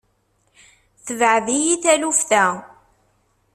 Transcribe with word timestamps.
Tebɛed-iyi 1.05 1.75
taluft-a. 1.83 2.45